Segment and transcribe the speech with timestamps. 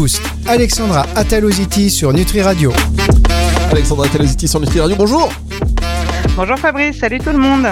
[0.00, 0.22] Boost.
[0.46, 2.72] Alexandra Ataloziti sur Nutri Radio.
[3.70, 5.30] Alexandra Ataloziti sur Nutri Radio, bonjour
[6.36, 7.66] Bonjour Fabrice, salut tout le monde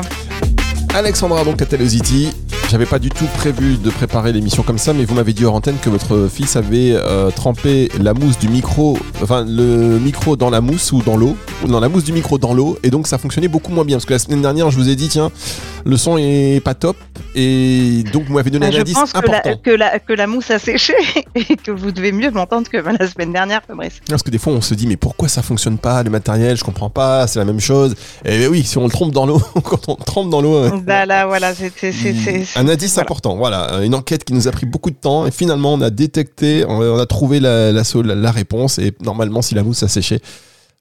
[0.94, 2.30] Alexandra donc Ataloziti,
[2.70, 5.54] j'avais pas du tout prévu de préparer l'émission comme ça, mais vous m'avez dit hors
[5.54, 10.50] antenne que votre fils avait euh, trempé la mousse du micro, enfin le micro dans
[10.50, 11.34] la mousse ou dans l'eau,
[11.66, 13.96] dans la mousse du micro dans l'eau, et donc ça fonctionnait beaucoup moins bien.
[13.96, 15.30] Parce que la semaine dernière, je vous ai dit, tiens,
[15.84, 16.96] le son est pas top,
[17.34, 19.40] et donc vous m'avez donné Ah, un Je indice pense que important.
[19.50, 20.94] la, que, la, que la mousse a séché
[21.34, 24.00] et que vous devez mieux m'entendre que la semaine dernière Fabrice.
[24.08, 26.64] Parce que des fois, on se dit, mais pourquoi ça fonctionne pas, le matériel, je
[26.64, 27.94] comprends pas, c'est la même chose.
[28.24, 30.54] Et oui, si on le trompe dans l'eau, quand on le trempe dans l'eau.
[30.56, 33.02] euh, Bah là voilà, c'est c'est- Un indice voilà.
[33.04, 35.90] important, voilà, une enquête qui nous a pris beaucoup de temps et finalement on a
[35.90, 37.82] détecté, on a trouvé la, la,
[38.14, 40.20] la réponse et normalement si la mousse a séché,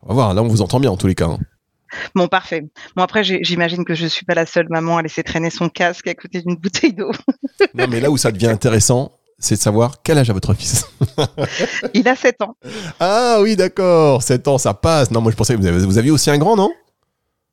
[0.07, 1.27] on va voir, là on vous entend bien en tous les cas.
[1.27, 1.37] hein.
[2.15, 2.65] Bon parfait.
[2.95, 6.07] Bon après j'imagine que je suis pas la seule maman à laisser traîner son casque
[6.07, 7.11] à côté d'une bouteille d'eau.
[7.73, 10.85] Non mais là où ça devient intéressant, c'est de savoir quel âge a votre fils.
[11.93, 12.55] Il a 7 ans.
[12.99, 15.11] ah oui d'accord, 7 ans ça passe.
[15.11, 16.71] Non moi je pensais que vous, avez- vous aviez aussi un grand non?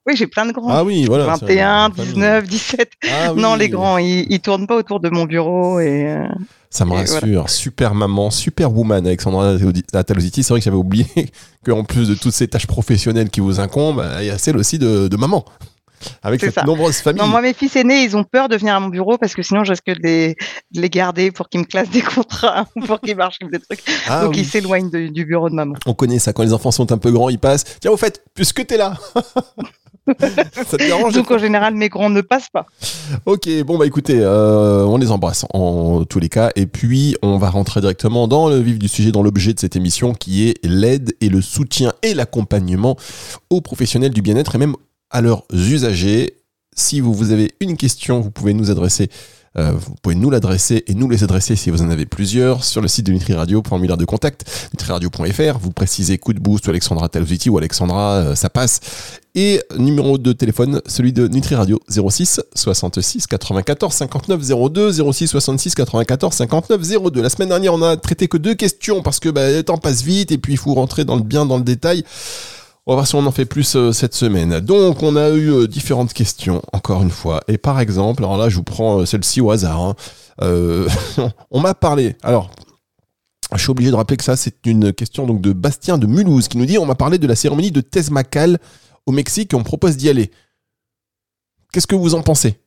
[0.06, 0.68] Oui j'ai plein de grands.
[0.70, 1.34] Ah oui voilà.
[1.38, 2.12] c'est 21, une famille.
[2.14, 2.90] 19, 17.
[3.10, 3.40] Ah oui.
[3.40, 6.26] Non les grands ils, ils tournent pas autour de mon bureau et euh,
[6.70, 7.48] Ça me Et rassure.
[7.48, 9.56] Super maman, super woman, Alexandra
[9.92, 10.42] Ataloziti.
[10.42, 11.06] C'est vrai que j'avais oublié
[11.64, 14.78] qu'en plus de toutes ces tâches professionnelles qui vous incombent, il y a celle aussi
[14.78, 15.44] de, de maman.
[16.22, 16.62] Avec cette ça.
[16.64, 17.20] nombreuse famille.
[17.22, 19.42] Non, moi, mes fils aînés, ils ont peur de venir à mon bureau parce que
[19.42, 20.34] sinon, je risque de les,
[20.72, 23.82] de les garder pour qu'ils me classent des contrats ou pour qu'ils m'archivent des trucs.
[24.08, 24.40] Ah Donc, oui.
[24.40, 25.74] ils s'éloignent du bureau de maman.
[25.86, 27.64] On connaît ça quand les enfants sont un peu grands, ils passent.
[27.80, 28.94] Tiens, au fait, puisque t'es là,
[30.52, 32.66] ça te dérange Donc, en général, mes grands ne passent pas.
[33.26, 37.38] Ok, bon bah écoutez, euh, on les embrasse en tous les cas, et puis on
[37.38, 40.54] va rentrer directement dans le vif du sujet, dans l'objet de cette émission, qui est
[40.64, 42.96] l'aide et le soutien et l'accompagnement
[43.50, 44.74] aux professionnels du bien-être et même
[45.10, 46.36] à leurs usagers.
[46.76, 49.08] Si vous, vous avez une question, vous pouvez nous adresser.
[49.56, 52.80] euh, vous pouvez nous l'adresser et nous les adresser si vous en avez plusieurs sur
[52.80, 55.58] le site de Nutri Radio, formulaire de contact, nutriradio.fr.
[55.60, 58.80] Vous précisez coup de boost ou Alexandra Taloziti ou Alexandra, ça passe.
[59.36, 64.40] Et numéro de téléphone, celui de Nutri Radio 06 66 94 59
[64.72, 66.80] 02 06 66 94 59
[67.12, 67.22] 02.
[67.22, 70.02] La semaine dernière, on a traité que deux questions parce que bah, le temps passe
[70.02, 72.02] vite et puis il faut rentrer dans le bien dans le détail.
[72.86, 74.60] On va voir si on en fait plus euh, cette semaine.
[74.60, 77.40] Donc, on a eu euh, différentes questions, encore une fois.
[77.48, 79.80] Et par exemple, alors là, je vous prends euh, celle-ci au hasard.
[79.80, 79.94] hein.
[81.50, 82.16] On m'a parlé.
[82.22, 82.50] Alors,
[83.54, 86.48] je suis obligé de rappeler que ça, c'est une question donc de Bastien de Mulhouse
[86.48, 88.58] qui nous dit on m'a parlé de la cérémonie de Tezmacal
[89.06, 90.30] au Mexique et on propose d'y aller.
[91.72, 92.58] Qu'est-ce que vous en pensez?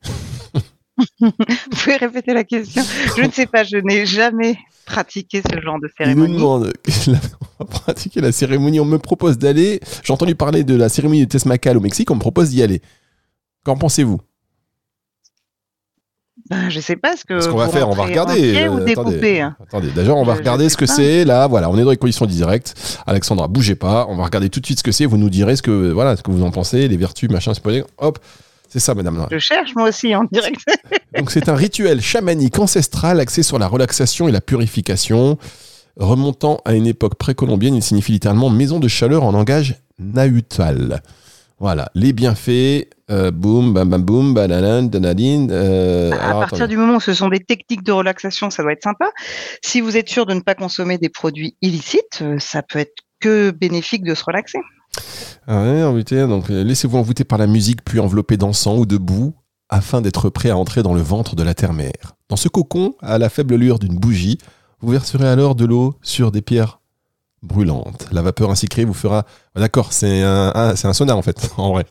[1.19, 1.31] Vous
[1.72, 2.84] pouvez répéter la question
[3.16, 6.34] Je ne sais pas, je n'ai jamais pratiqué ce genre de Il cérémonie.
[6.35, 6.74] demande
[7.59, 8.80] on va pratiquer la cérémonie.
[8.80, 9.80] On me propose d'aller.
[10.03, 12.09] J'ai entendu parler de la cérémonie de Tezmacal au Mexique.
[12.12, 12.81] On me propose d'y aller.
[13.63, 14.19] Qu'en pensez-vous?
[16.50, 17.41] Ben, je sais pas ce que.
[17.41, 18.68] Ce qu'on va faire, on va regarder.
[18.69, 19.91] ou euh, attendez, hein attendez.
[19.91, 21.25] Déjà, on va Je- je regarder ce que c'est.
[21.25, 23.02] Là, voilà, on est dans les conditions directes.
[23.06, 24.06] Alexandra, bougez pas.
[24.07, 25.06] On va regarder tout de suite ce que c'est.
[25.06, 27.84] Vous nous direz ce que, voilà, ce que vous en pensez, les vertus, machin, c'est
[27.97, 28.19] Hop,
[28.68, 29.28] c'est ça, madame.
[29.32, 30.62] Je cherche moi aussi en direct.
[31.18, 35.38] Donc c'est un rituel chamanique ancestral axé sur la relaxation et la purification.
[35.96, 41.02] Remontant à une époque précolombienne, il signifie littéralement maison de chaleur en langage nahutal.
[41.60, 45.50] Voilà, les bienfaits, euh, boum, bam bam boum, bananan, danaline.
[45.52, 46.70] euh, à alors, partir attendez.
[46.70, 49.10] du moment où ce sont des techniques de relaxation, ça doit être sympa.
[49.64, 52.94] Si vous êtes sûr de ne pas consommer des produits illicites, euh, ça peut être
[53.20, 54.60] que bénéfique de se relaxer.
[55.47, 55.63] Ah
[56.28, 59.34] donc euh, laissez-vous envoûter par la musique puis envelopper d'encens ou de boue
[59.69, 62.16] afin d'être prêt à entrer dans le ventre de la terre-mère.
[62.30, 64.38] Dans ce cocon, à la faible lueur d'une bougie,
[64.81, 66.80] vous verserez alors de l'eau sur des pierres
[67.44, 68.07] brûlantes.
[68.12, 69.25] La vapeur ainsi créée vous fera...
[69.56, 71.86] D'accord, c'est un, un- c'est un en fait, en vrai.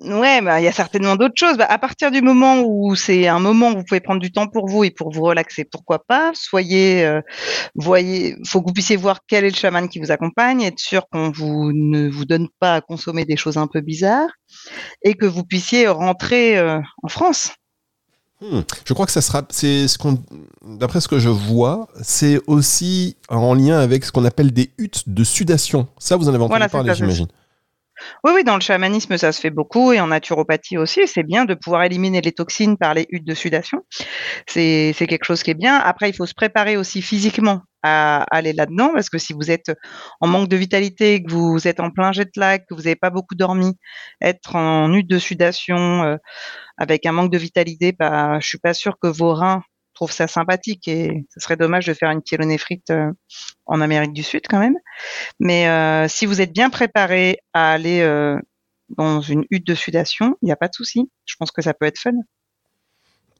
[0.00, 1.56] Ouais, bah, il y a certainement d'autres choses.
[1.56, 4.46] Bah, à partir du moment où c'est un moment où vous pouvez prendre du temps
[4.46, 6.30] pour vous et pour vous relaxer, pourquoi pas?
[6.34, 7.20] Soyez, euh,
[7.74, 11.08] voyez, faut que vous puissiez voir quel est le chaman qui vous accompagne, être sûr
[11.10, 14.30] qu'on vous ne vous donne pas à consommer des choses un peu bizarres
[15.02, 17.50] et que vous puissiez rentrer euh, en France.
[18.40, 18.60] Hmm.
[18.84, 19.42] Je crois que ça sera...
[19.50, 20.22] C'est ce qu'on...
[20.64, 25.08] D'après ce que je vois, c'est aussi en lien avec ce qu'on appelle des huttes
[25.08, 25.88] de sudation.
[25.98, 27.26] Ça, vous en avez entendu Voilà, parler, j'imagine.
[28.24, 31.06] Oui, oui, dans le chamanisme, ça se fait beaucoup et en naturopathie aussi.
[31.06, 33.84] C'est bien de pouvoir éliminer les toxines par les huttes de sudation.
[34.46, 35.76] C'est quelque chose qui est bien.
[35.76, 39.70] Après, il faut se préparer aussi physiquement à aller là-dedans parce que si vous êtes
[40.20, 43.10] en manque de vitalité, que vous êtes en plein jet lag, que vous n'avez pas
[43.10, 43.78] beaucoup dormi,
[44.20, 46.16] être en hutte de sudation euh,
[46.78, 49.62] avec un manque de vitalité, bah, je suis pas sûre que vos reins
[49.98, 53.10] trouvent ça sympathique et ce serait dommage de faire une pyélonéphrite euh,
[53.66, 54.76] en Amérique du Sud quand même.
[55.40, 58.38] Mais euh, si vous êtes bien préparé à aller euh,
[58.96, 61.10] dans une hutte de sudation, il n'y a pas de souci.
[61.26, 62.12] Je pense que ça peut être fun.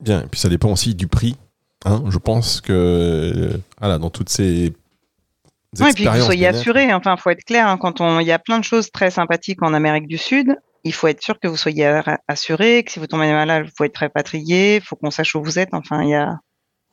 [0.00, 1.36] Bien, et puis ça dépend aussi du prix
[1.84, 4.72] Hein, je pense que voilà, dans toutes ces
[5.78, 6.92] Ouais, et puis que vous soyez assuré.
[6.92, 7.68] Enfin, faut être clair.
[7.68, 10.56] hein, quand on, il y a plein de choses très sympathiques en Amérique du Sud.
[10.82, 13.88] Il faut être sûr que vous soyez assuré, que si vous tombez malade, vous pouvez
[13.88, 14.76] être répatrié.
[14.76, 15.68] Il faut qu'on sache où vous êtes.
[15.72, 16.38] Enfin, il y a,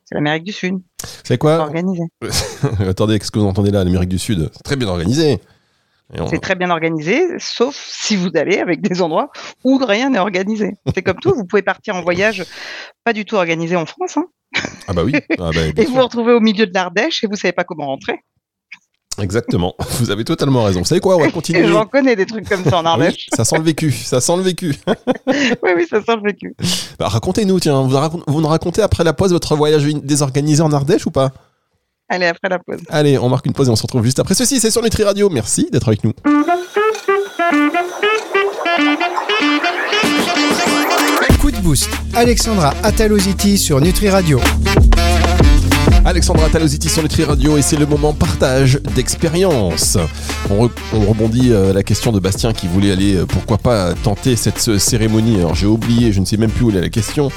[0.06, 0.76] c'est l'Amérique du Sud,
[1.24, 2.04] C'est quoi organisé.
[2.88, 4.50] Attendez, qu'est-ce que vous entendez là, l'Amérique du Sud?
[4.54, 5.40] C'est très bien organisé.
[6.18, 9.32] On- C'est très bien organisé, sauf si vous allez avec des endroits
[9.64, 10.76] où rien n'est organisé.
[10.94, 11.34] C'est comme tout.
[11.34, 12.46] Vous pouvez partir en voyage
[13.04, 14.26] pas du tout organisé en France, hein,
[14.88, 15.14] Ah bah oui.
[15.40, 17.88] Ah bah, et vous vous retrouvez au milieu de l'Ardèche et vous savez pas comment
[17.88, 18.20] rentrer.
[19.22, 19.76] Exactement.
[20.00, 20.80] Vous avez totalement raison.
[20.80, 21.16] Vous savez quoi?
[21.16, 21.68] On va Et continuer.
[21.68, 23.28] j'en connais des trucs comme ça en oui, Ardèche.
[23.36, 23.92] ça sent le vécu.
[23.92, 24.76] Ça sent le vécu.
[25.28, 26.56] oui, oui, ça sent le vécu.
[27.00, 27.82] Bah, racontez-nous, tiens.
[27.84, 31.32] Vous, racon- vous nous racontez après la pause votre voyage désorganisé en Ardèche ou pas?
[32.10, 32.82] Allez, après la pause.
[32.90, 34.60] Allez, on marque une pause et on se retrouve juste après ceci.
[34.60, 35.30] C'est sur Nutri Radio.
[35.30, 36.14] Merci d'être avec nous.
[41.42, 41.90] Coup de boost.
[42.16, 44.40] Alexandra Ataloziti sur Nutri Radio.
[46.06, 49.98] Alexandra Talositi sur Nutri Radio et c'est le moment partage d'expérience.
[50.52, 53.58] On, re- on rebondit euh, à la question de Bastien qui voulait aller, euh, pourquoi
[53.58, 55.38] pas, tenter cette euh, cérémonie.
[55.38, 57.32] Alors j'ai oublié, je ne sais même plus où est la question.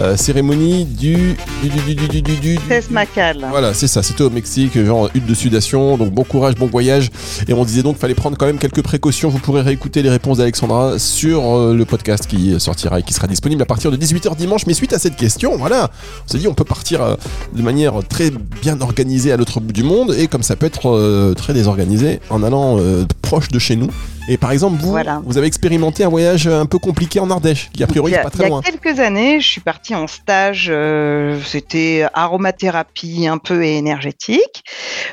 [0.00, 1.34] Euh, cérémonie du.
[1.64, 3.44] du, du, du, du, du, du, du- Tess Macal.
[3.50, 7.10] Voilà, c'est ça, c'était au Mexique, genre hutte de sudation, donc bon courage, bon voyage.
[7.48, 9.30] Et on disait donc qu'il fallait prendre quand même quelques précautions.
[9.30, 13.26] Vous pourrez réécouter les réponses d'Alexandra sur euh, le podcast qui sortira et qui sera
[13.26, 14.64] disponible à partir de 18h dimanche.
[14.68, 15.90] Mais suite à cette question, voilà,
[16.28, 17.16] on s'est dit on peut partir euh,
[17.52, 18.30] de manière très
[18.60, 22.20] bien organisée à l'autre bout du monde et comme ça peut être euh, très désorganisé
[22.28, 23.88] en allant euh, proche de chez nous.
[24.28, 25.22] Et par exemple, vous, Voilà.
[25.24, 28.16] vous avez expérimenté un voyage un peu compliqué en Ardèche, qui a priori il y
[28.16, 28.60] est a, pas il y très a loin.
[28.60, 34.62] quelques années, je suis partie en stage, euh, c'était aromathérapie un peu énergétique.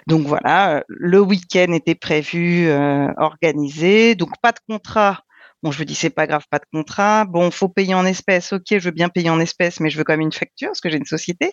[0.05, 2.69] Donc voilà, le week-end était prévu,
[3.17, 4.15] organisé.
[4.15, 5.19] Donc pas de contrat.
[5.61, 7.25] Bon, je me dis c'est pas grave, pas de contrat.
[7.25, 8.53] Bon, faut payer en espèces.
[8.53, 10.79] Ok, je veux bien payer en espèces, mais je veux quand même une facture parce
[10.79, 11.51] que j'ai une société.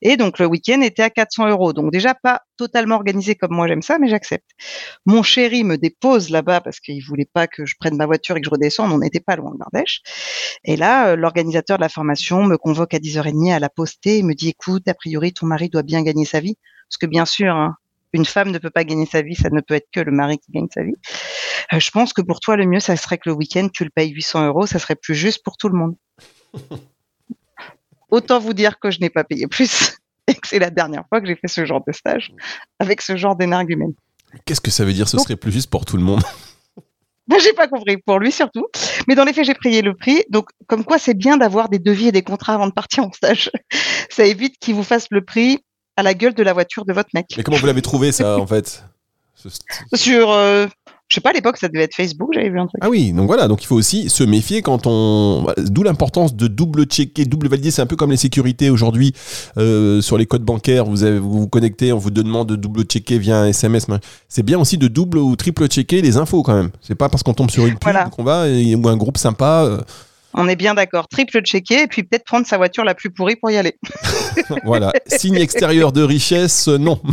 [0.00, 1.74] Et donc le week-end était à 400 euros.
[1.74, 4.50] Donc déjà pas totalement organisé comme moi j'aime ça, mais j'accepte.
[5.04, 8.40] Mon chéri me dépose là-bas parce qu'il voulait pas que je prenne ma voiture et
[8.40, 8.90] que je redescende.
[8.92, 10.00] On n'était pas loin de l'Ardèche.
[10.64, 14.22] Et là, euh, l'organisateur de la formation me convoque à 10h30 à la postée et
[14.22, 16.56] me dit, écoute, a priori, ton mari doit bien gagner sa vie.
[16.88, 17.76] Parce que bien sûr, hein,
[18.12, 20.38] une femme ne peut pas gagner sa vie, ça ne peut être que le mari
[20.38, 20.94] qui gagne sa vie.
[21.72, 23.90] Euh, je pense que pour toi, le mieux, ça serait que le week-end, tu le
[23.90, 25.94] payes 800 euros, ça serait plus juste pour tout le monde.
[28.10, 29.96] Autant vous dire que je n'ai pas payé plus
[30.28, 32.32] et que c'est la dernière fois que j'ai fait ce genre de stage
[32.78, 33.94] avec ce genre d'énergumène.
[34.44, 36.22] Qu'est-ce que ça veut dire Ce Donc- serait plus juste pour tout le monde?
[37.28, 38.68] Ben, j'ai pas compris pour lui surtout,
[39.08, 40.22] mais dans les faits j'ai payé le prix.
[40.30, 43.10] Donc comme quoi c'est bien d'avoir des devis et des contrats avant de partir en
[43.10, 43.50] stage.
[44.10, 45.58] Ça évite qu'ils vous fassent le prix
[45.96, 47.26] à la gueule de la voiture de votre mec.
[47.36, 48.84] Mais comment vous l'avez trouvé ça en fait?
[49.34, 49.48] Ce-
[49.94, 50.68] Sur, euh,
[51.08, 52.80] je sais pas à l'époque ça devait être Facebook, j'avais vu un truc.
[52.82, 55.46] Ah oui, donc voilà, donc il faut aussi se méfier quand on.
[55.58, 57.70] D'où l'importance de double checker, double valider.
[57.70, 59.12] C'est un peu comme les sécurités aujourd'hui
[59.56, 60.84] euh, sur les codes bancaires.
[60.84, 63.86] Vous, avez, vous vous connectez, on vous demande de double checker via un SMS.
[64.28, 66.70] C'est bien aussi de double ou triple checker les infos quand même.
[66.80, 68.04] C'est pas parce qu'on tombe sur une pub Voilà.
[68.10, 69.64] qu'on va ou un groupe sympa.
[69.64, 69.80] euh,
[70.34, 73.36] On est bien d'accord, triple checker et puis peut-être prendre sa voiture la plus pourrie
[73.36, 73.76] pour y aller.
[74.64, 77.00] voilà, signe extérieur de richesse, non.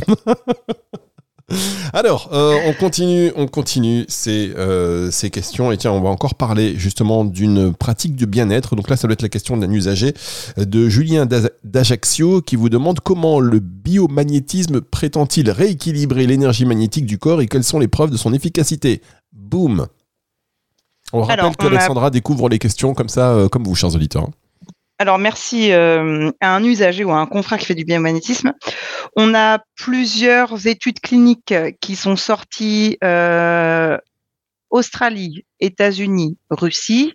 [1.94, 5.72] Alors, euh, on continue, on continue ces, euh, ces questions.
[5.72, 8.76] Et tiens, on va encore parler justement d'une pratique de bien-être.
[8.76, 10.14] Donc là, ça doit être la question d'un usager
[10.58, 11.28] euh, de Julien
[11.64, 17.64] d'Ajaccio qui vous demande comment le biomagnétisme prétend-il rééquilibrer l'énergie magnétique du corps et quelles
[17.64, 19.02] sont les preuves de son efficacité?
[19.32, 19.88] Boum
[21.12, 24.30] On rappelle Alors, que a- découvre les questions comme ça, euh, comme vous, chers auditeurs.
[25.00, 28.54] Alors merci euh, à un usager ou à un confrère qui fait du biomagnétisme.
[29.16, 33.98] On a plusieurs études cliniques qui sont sorties euh,
[34.70, 37.14] Australie, États-Unis, Russie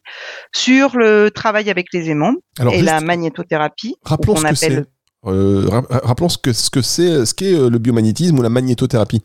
[0.54, 3.96] sur le travail avec les aimants Alors, et la magnétothérapie.
[4.04, 4.86] Rappelons ce appelle-
[5.26, 9.22] Euh, ra- rappelons ce que ce que c'est, ce qu'est le biomagnétisme ou la magnétothérapie.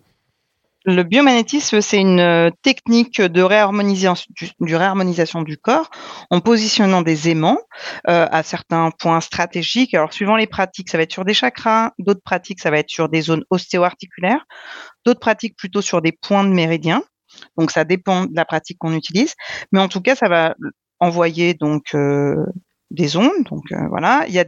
[0.86, 4.28] Le biomagnétisme, c'est une euh, technique de réharmonisation
[4.60, 5.90] du, réharmonisation du corps
[6.30, 7.60] en positionnant des aimants
[8.10, 9.94] euh, à certains points stratégiques.
[9.94, 12.90] Alors, suivant les pratiques, ça va être sur des chakras, d'autres pratiques, ça va être
[12.90, 14.46] sur des zones ostéo-articulaires,
[15.06, 17.02] d'autres pratiques plutôt sur des points de méridien.
[17.58, 19.36] Donc, ça dépend de la pratique qu'on utilise,
[19.72, 20.54] mais en tout cas, ça va
[21.00, 22.36] envoyer donc euh,
[22.94, 23.44] des ondes.
[23.50, 24.46] Donc euh, voilà, il y a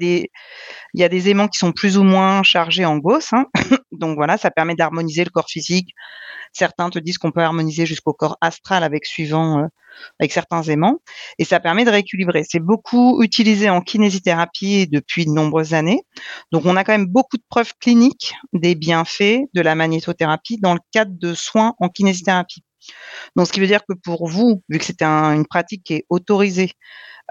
[1.10, 3.34] des aimants qui sont plus ou moins chargés en Gauss.
[3.34, 3.48] hein.
[3.92, 5.90] donc voilà, ça permet d'harmoniser le corps physique.
[6.54, 9.66] Certains te disent qu'on peut harmoniser jusqu'au corps astral avec suivant euh,
[10.20, 11.00] avec certains aimants
[11.40, 12.44] et ça permet de rééquilibrer.
[12.50, 16.02] C'est beaucoup utilisé en kinésithérapie depuis de nombreuses années.
[16.52, 20.74] Donc on a quand même beaucoup de preuves cliniques des bienfaits de la magnétothérapie dans
[20.74, 22.65] le cadre de soins en kinésithérapie.
[23.36, 25.94] Donc ce qui veut dire que pour vous, vu que c'est un- une pratique qui
[25.96, 26.72] est autorisée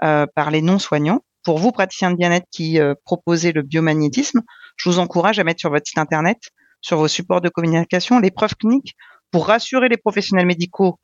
[0.03, 4.41] euh, par les non-soignants, pour vous, praticiens de bien-être qui euh, proposez le biomagnétisme,
[4.77, 6.37] je vous encourage à mettre sur votre site internet,
[6.81, 8.95] sur vos supports de communication, les preuves cliniques
[9.31, 10.99] pour rassurer les professionnels médicaux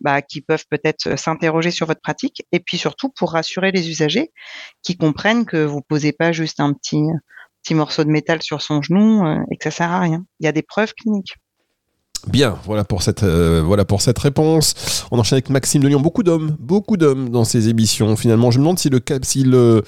[0.00, 3.88] bah, qui peuvent peut-être euh, s'interroger sur votre pratique, et puis surtout pour rassurer les
[3.90, 4.32] usagers
[4.82, 7.02] qui comprennent que vous posez pas juste un petit,
[7.70, 10.24] morceau de métal sur son genou et que ça sert à rien.
[10.40, 11.34] Il y a des preuves cliniques.
[12.28, 15.06] Bien, voilà pour cette euh, voilà pour cette réponse.
[15.10, 16.00] On enchaîne avec Maxime de Lyon.
[16.00, 18.16] Beaucoup d'hommes, beaucoup d'hommes dans ces émissions.
[18.16, 19.82] Finalement, je me demande si le si le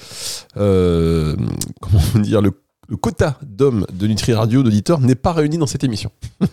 [0.55, 2.51] comment dire le
[2.89, 6.09] le quota d'hommes de Nutri Radio d'auditeurs n'est pas réuni dans cette émission.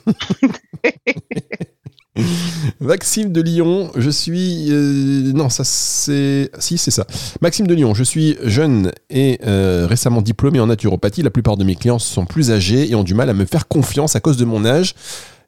[2.81, 4.69] Maxime de Lyon, je suis...
[4.71, 6.51] Euh, non, ça c'est...
[6.59, 7.07] Si, c'est ça.
[7.41, 11.23] Maxime de Lyon, je suis jeune et euh, récemment diplômé en naturopathie.
[11.23, 13.67] La plupart de mes clients sont plus âgés et ont du mal à me faire
[13.67, 14.95] confiance à cause de mon âge.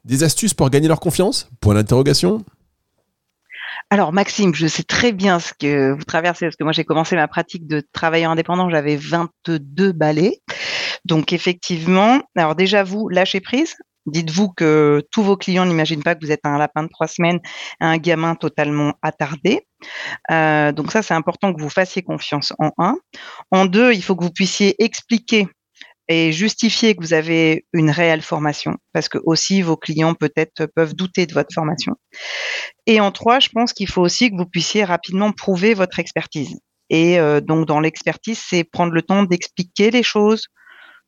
[0.07, 1.49] Des astuces pour gagner leur confiance?
[1.59, 2.43] Point d'interrogation
[3.89, 7.15] alors Maxime, je sais très bien ce que vous traversez parce que moi j'ai commencé
[7.15, 10.41] ma pratique de travailleur indépendant, j'avais 22 balais.
[11.05, 13.77] Donc effectivement, alors déjà vous lâchez prise.
[14.05, 17.39] Dites-vous que tous vos clients n'imaginent pas que vous êtes un lapin de trois semaines,
[17.79, 19.61] un gamin totalement attardé.
[20.31, 22.97] Euh, donc ça, c'est important que vous fassiez confiance en un.
[23.51, 25.47] En deux, il faut que vous puissiez expliquer
[26.09, 30.95] et justifier que vous avez une réelle formation, parce que aussi vos clients peut-être peuvent
[30.95, 31.95] douter de votre formation.
[32.85, 36.59] Et en trois, je pense qu'il faut aussi que vous puissiez rapidement prouver votre expertise.
[36.89, 40.47] Et euh, donc dans l'expertise, c'est prendre le temps d'expliquer les choses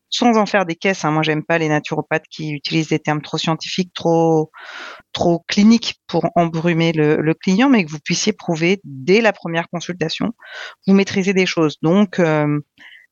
[0.09, 1.05] sans en faire des caisses.
[1.05, 1.11] Hein.
[1.11, 4.51] Moi, j'aime pas les naturopathes qui utilisent des termes trop scientifiques, trop
[5.13, 10.33] trop cliniques pour embrumer le, client, mais que vous puissiez prouver dès la première consultation,
[10.87, 11.77] vous maîtrisez des choses.
[11.81, 12.59] Donc euh,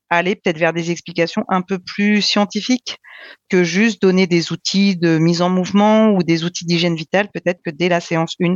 [0.09, 2.97] aller peut-être vers des explications un peu plus scientifiques
[3.49, 7.29] que juste donner des outils de mise en mouvement ou des outils d'hygiène vitale.
[7.33, 8.55] Peut-être que dès la séance 1,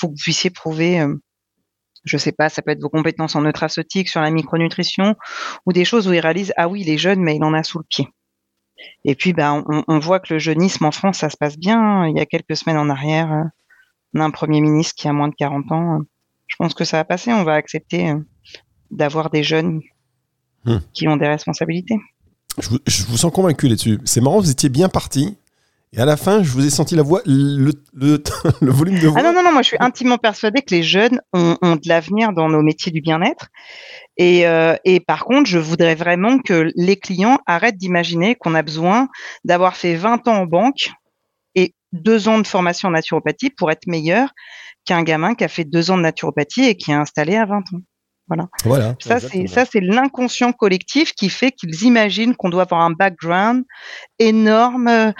[0.00, 1.14] faut que vous puissiez prouver, euh,
[2.04, 5.16] je sais pas, ça peut être vos compétences en nutraceutique, sur la micronutrition
[5.66, 7.62] ou des choses où ils réalisent, ah oui, il est jeune, mais il en a
[7.62, 8.08] sous le pied.
[9.04, 12.06] Et puis, ben, on, voit que le jeunisme en France, ça se passe bien.
[12.08, 13.44] Il y a quelques semaines en arrière, euh,
[14.14, 16.00] on a un premier ministre qui a moins de 40 ans.
[16.48, 17.32] Je pense que ça va passer.
[17.32, 18.18] On va accepter euh,
[18.90, 19.80] d'avoir des jeunes
[20.64, 20.78] Hmm.
[20.92, 21.98] qui ont des responsabilités.
[22.58, 23.98] Je vous, sens convaincu là-dessus.
[24.04, 25.36] C'est marrant, vous étiez bien parti.
[25.94, 28.22] Et à la fin, je vous ai senti la voix, le, le,
[28.60, 29.20] volume de voix.
[29.20, 32.32] Ah non, non, non, moi je suis intimement persuadée que les jeunes ont, de l'avenir
[32.32, 33.48] dans nos métiers du bien-être.
[34.16, 38.62] Et, euh, et, par contre, je voudrais vraiment que les clients arrêtent d'imaginer qu'on a
[38.62, 39.08] besoin
[39.44, 40.90] d'avoir fait 20 ans en banque
[41.54, 44.30] et deux ans de formation en naturopathie pour être meilleur
[44.84, 47.58] qu'un gamin qui a fait deux ans de naturopathie et qui est installé à 20
[47.58, 47.80] ans.
[48.64, 48.94] Voilà.
[49.00, 53.64] ça, c'est ça, c'est l'inconscient collectif qui fait qu'ils imaginent qu'on doit avoir un background
[54.18, 55.12] énorme euh,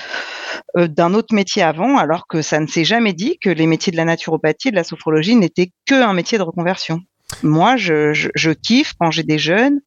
[0.76, 3.97] d'un autre métier avant, alors que ça ne s'est jamais dit que les métiers de
[3.97, 7.00] la naturopathie et de la sophrologie n'étaient que un métier de reconversion.
[7.42, 9.81] Moi, je, je, kiffe quand j'ai des jeunes.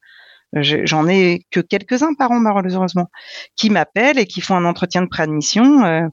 [0.53, 3.10] J'en ai que quelques-uns par an, malheureusement,
[3.55, 6.08] qui m'appellent et qui font un entretien de préadmission euh,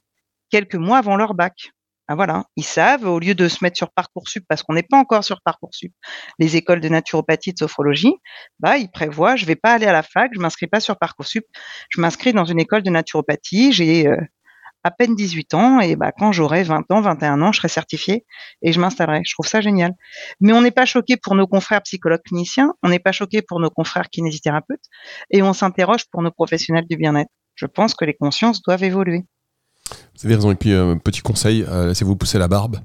[0.50, 1.70] quelques mois avant leur bac.
[2.08, 4.98] Ah, voilà, ils savent, au lieu de se mettre sur Parcoursup, parce qu'on n'est pas
[4.98, 5.92] encore sur Parcoursup,
[6.38, 8.14] les écoles de naturopathie, de sophrologie,
[8.58, 11.44] bah, ils prévoient, je vais pas aller à la fac, je m'inscris pas sur Parcoursup,
[11.90, 14.16] je m'inscris dans une école de naturopathie, j'ai euh,
[14.84, 18.24] à peine 18 ans, et bah, quand j'aurai 20 ans, 21 ans, je serai certifié
[18.62, 19.22] et je m'installerai.
[19.24, 19.92] Je trouve ça génial.
[20.40, 23.60] Mais on n'est pas choqué pour nos confrères psychologues cliniciens, on n'est pas choqué pour
[23.60, 24.84] nos confrères kinésithérapeutes,
[25.30, 27.30] et on s'interroge pour nos professionnels du bien-être.
[27.54, 29.24] Je pense que les consciences doivent évoluer.
[29.90, 30.50] Vous avez raison.
[30.50, 32.78] Et puis, euh, petit conseil, euh, laissez-vous pousser la barbe.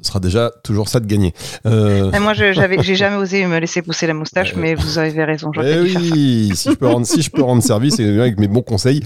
[0.00, 1.34] Ce sera déjà toujours ça de gagner.
[1.66, 5.50] Euh, moi, je j'ai jamais osé me laisser pousser la moustache, mais vous avez raison.
[5.60, 9.02] Eh oui, si je peux rendre, si je peux rendre service avec mes bons conseils.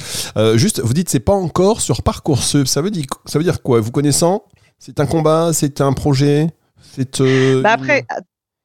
[0.55, 2.69] juste, vous dites c'est pas encore sur Parcoursup.
[2.69, 3.81] Ça veut dire, ça veut dire quoi?
[3.81, 4.45] Vous connaissant?
[4.79, 5.53] C'est un combat?
[5.55, 6.49] C'est un projet?
[6.95, 7.23] C'est.
[7.63, 8.05] Bah après,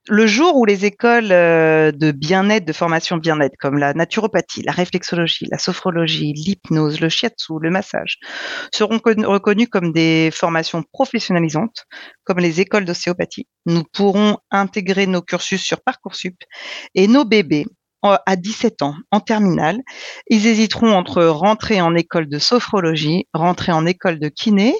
[0.09, 4.71] le jour où les écoles euh, de bien-être, de formation bien-être, comme la naturopathie, la
[4.71, 8.17] réflexologie, la sophrologie, l'hypnose, le shiatsu, le massage,
[8.73, 11.85] seront reconnues comme des formations professionnalisantes,
[12.23, 16.37] comme les écoles d'ostéopathie, nous pourrons intégrer nos cursus sur Parcoursup
[16.95, 17.65] et nos bébés
[18.03, 19.79] à 17 ans, en terminale,
[20.27, 24.75] ils hésiteront entre rentrer en école de sophrologie, rentrer en école de kiné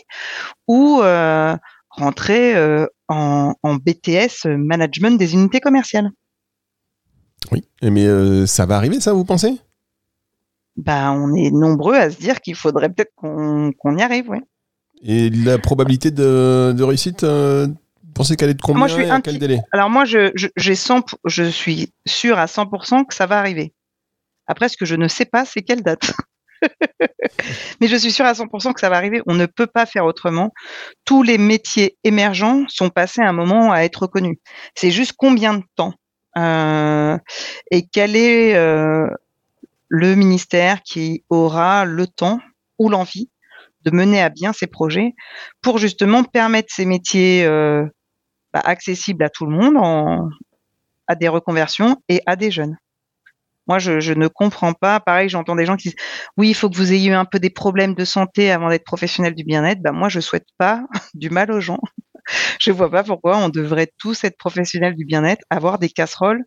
[0.68, 1.56] ou euh,
[1.98, 6.10] rentrer euh, en, BTS euh, management des unités commerciales.
[7.52, 9.58] Oui, mais euh, ça va arriver, ça, vous pensez?
[10.76, 14.40] Bah, On est nombreux à se dire qu'il faudrait peut-être qu'on y arrive, oui.
[15.04, 17.76] Et la probabilité de, réussite, vous
[18.14, 19.62] pensez qu'elle est de combien moi, je suis et quel délai?
[19.72, 23.74] Alors moi, je, je, je suis sûr à 100% que ça va arriver.
[24.48, 26.14] Après, ce que je ne sais pas, c'est quelle date.
[27.82, 29.22] Mais je suis sûre à 100% que ça va arriver.
[29.28, 30.52] On ne peut pas faire autrement.
[31.06, 34.38] Tous les métiers émergents sont passés un moment à être reconnus.
[34.76, 35.94] C'est juste combien de temps
[36.38, 37.18] euh,
[37.72, 39.08] et quel est euh,
[39.88, 42.40] le ministère qui aura le temps
[42.78, 43.30] ou l'envie
[43.84, 45.16] de mener à bien ces projets
[45.62, 47.86] pour justement permettre ces métiers euh,
[48.54, 50.30] bah, accessibles à tout le monde,
[51.08, 52.78] à des reconversions et à des jeunes?
[53.68, 55.00] Moi, je, ne comprends pas.
[55.00, 55.98] Pareil, j'entends des gens qui disent
[56.38, 58.86] oui, il faut que vous ayez eu un peu des problèmes de santé avant d'être
[58.86, 59.82] professionnel du bien-être.
[59.82, 61.80] Bah, moi, je souhaite pas du mal aux gens.
[62.60, 66.44] je vois pas pourquoi on devrait tous être professionnels du bien-être, avoir des casseroles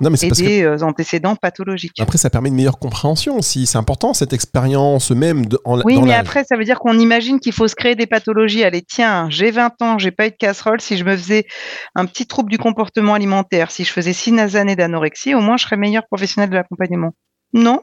[0.00, 2.00] Non, mais c'est et parce que des euh, antécédents pathologiques.
[2.00, 3.66] après, ça permet une meilleure compréhension aussi.
[3.66, 6.98] C'est important cette expérience même de, en, Oui, dans mais après, ça veut dire qu'on
[6.98, 8.64] imagine qu'il faut se créer des pathologies.
[8.64, 10.80] Allez, tiens, j'ai 20 ans, j'ai pas eu de casserole.
[10.80, 11.46] Si je me faisais
[11.94, 15.64] un petit trouble du comportement alimentaire, si je faisais six années d'anorexie, au moins je
[15.64, 17.12] serais meilleur professionnel de l'accompagnement.
[17.54, 17.80] Non.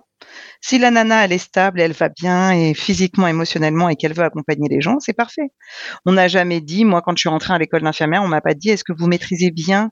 [0.61, 4.23] Si la nana, elle est stable, elle va bien et physiquement, émotionnellement et qu'elle veut
[4.23, 5.51] accompagner les gens, c'est parfait.
[6.05, 8.53] On n'a jamais dit, moi, quand je suis rentrée à l'école d'infirmière, on m'a pas
[8.55, 9.91] dit, est-ce que vous maîtrisez bien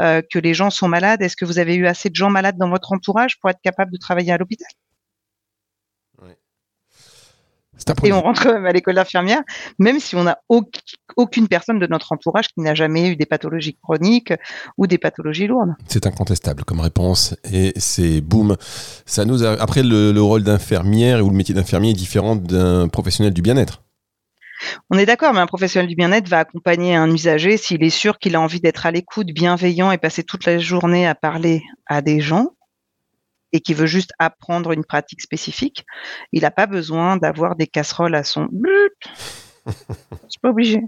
[0.00, 1.22] euh, que les gens sont malades?
[1.22, 3.92] Est-ce que vous avez eu assez de gens malades dans votre entourage pour être capable
[3.92, 4.68] de travailler à l'hôpital?
[8.04, 9.40] Et on rentre quand même à l'école d'infirmière,
[9.78, 10.80] même si on n'a auc-
[11.16, 14.32] aucune personne de notre entourage qui n'a jamais eu des pathologies chroniques
[14.76, 15.74] ou des pathologies lourdes.
[15.86, 18.56] C'est incontestable comme réponse et c'est boum.
[19.06, 22.88] Ça nous a- Après, le, le rôle d'infirmière ou le métier d'infirmier est différent d'un
[22.88, 23.82] professionnel du bien-être.
[24.90, 28.18] On est d'accord, mais un professionnel du bien-être va accompagner un usager s'il est sûr
[28.18, 32.02] qu'il a envie d'être à l'écoute, bienveillant et passer toute la journée à parler à
[32.02, 32.48] des gens
[33.52, 35.84] et qui veut juste apprendre une pratique spécifique.
[36.32, 38.48] Il n'a pas besoin d'avoir des casseroles à son
[40.28, 40.80] C'est pas obligé.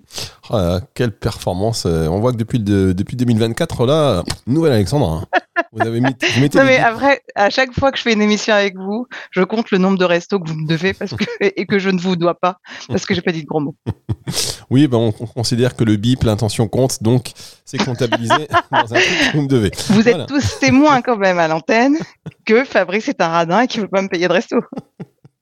[0.50, 1.86] Oh là quelle performance.
[1.86, 5.26] euh, On voit que depuis, depuis 2024, là, nouvelle Alexandre.
[5.32, 5.38] hein.
[5.72, 8.22] Vous, avez mis, vous mettez Non, mais après, à chaque fois que je fais une
[8.22, 11.24] émission avec vous, je compte le nombre de restos que vous me devez parce que,
[11.40, 12.56] et que je ne vous dois pas
[12.88, 13.76] parce que j'ai pas dit de gros mots.
[14.70, 17.32] Oui, ben, on, on considère que le bip, l'intention compte, donc
[17.64, 19.70] c'est comptabilisé dans un truc que vous me devez.
[19.88, 21.96] Vous êtes tous témoins quand même à l'antenne
[22.44, 24.56] que Fabrice est un radin et qu'il veut pas me payer de resto.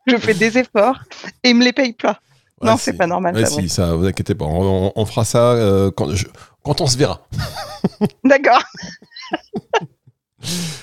[0.07, 0.99] Je fais des efforts
[1.45, 2.19] et il me les paye pas.
[2.61, 3.35] Ouais, non, c'est pas normal.
[3.37, 3.69] Ouais, Fabrice.
[3.69, 4.47] si, ça, vous inquiétez pas.
[4.47, 6.27] On, on fera ça euh, quand, je-
[6.65, 7.21] quand on se verra.
[8.25, 8.63] D'accord.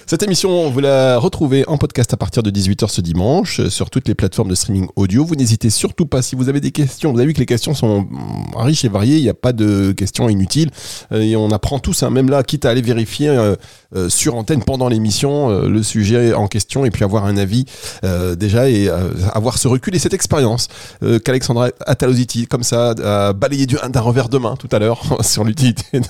[0.08, 3.90] Cette émission, vous la retrouvez en podcast à partir de 18h ce dimanche euh, sur
[3.90, 5.26] toutes les plateformes de streaming audio.
[5.26, 7.12] Vous n'hésitez surtout pas si vous avez des questions.
[7.12, 9.18] Vous avez vu que les questions sont mm, riches et variées.
[9.18, 10.70] Il n'y a pas de questions inutiles.
[11.12, 13.56] Euh, Et on apprend tous, hein, même là, quitte à aller vérifier euh,
[13.96, 17.66] euh, sur antenne pendant l'émission euh, le sujet en question et puis avoir un avis
[18.38, 18.90] déjà et
[19.34, 20.68] avoir ce recul et cette expérience
[21.24, 25.44] qu'Alexandra Ataloziti, comme ça, a balayé du- d'un revers de main tout à l'heure sur
[25.44, 26.02] l'utilité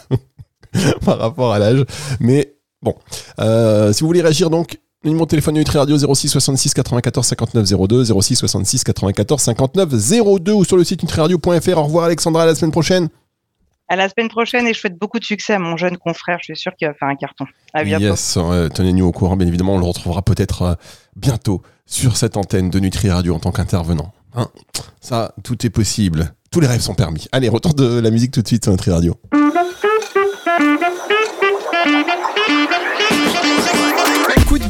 [1.05, 1.85] par rapport à l'âge.
[2.19, 2.54] Mais
[2.85, 2.95] Bon,
[3.39, 7.65] Euh, si vous voulez réagir donc, numéro de téléphone Nutri Radio 06 66 94 59
[7.87, 9.89] 02, 06 66 94 59
[10.39, 11.77] 02 ou sur le site nutriradio.fr.
[11.77, 13.09] Au revoir Alexandra, à la semaine prochaine.
[13.87, 16.37] À la semaine prochaine et je souhaite beaucoup de succès à mon jeune confrère.
[16.39, 17.45] Je suis sûr qu'il va faire un carton.
[17.73, 18.05] À bientôt.
[18.05, 20.73] Yes, euh, tenez-nous au courant, bien évidemment, on le retrouvera peut-être euh,
[21.15, 24.11] bientôt sur cette antenne de Nutri Radio en tant qu'intervenant.
[24.35, 24.47] Hein
[25.01, 26.33] Ça, tout est possible.
[26.51, 27.27] Tous les rêves sont permis.
[27.31, 29.15] Allez, retour de la musique tout de suite sur Nutri Radio.